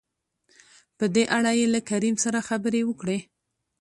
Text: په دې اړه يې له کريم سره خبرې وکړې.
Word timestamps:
په 0.97 1.05
دې 1.15 1.23
اړه 1.37 1.51
يې 1.59 1.65
له 1.73 1.79
کريم 1.89 2.15
سره 2.23 2.39
خبرې 2.49 2.81
وکړې. 2.85 3.17